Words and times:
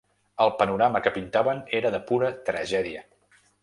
El 0.45 0.53
panorama 0.61 1.03
que 1.09 1.13
pintaven 1.19 1.63
era 1.83 1.95
de 1.99 2.03
pura 2.11 2.35
tragèdia. 2.53 3.09